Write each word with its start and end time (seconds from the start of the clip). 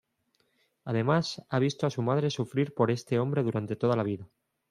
Además, 0.83 1.45
ha 1.49 1.59
visto 1.59 1.85
a 1.85 1.91
su 1.91 2.01
madre 2.01 2.31
sufrir 2.31 2.73
por 2.73 2.89
este 2.89 3.19
hombre 3.19 3.43
durante 3.43 3.75
toda 3.75 3.95
la 3.95 4.01
vida. 4.01 4.27